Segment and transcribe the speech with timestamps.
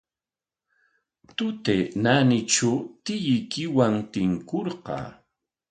[1.35, 5.07] Tutay naanitraw tiyuykiwan tinkurqaa.